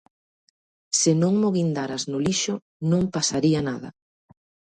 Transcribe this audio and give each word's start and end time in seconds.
_Se 0.99 1.11
non 1.21 1.33
mo 1.41 1.49
guindaras 1.55 2.03
no 2.11 2.17
lixo 2.25 2.53
non 2.91 3.03
pasaría 3.15 3.59
nada. 3.69 3.89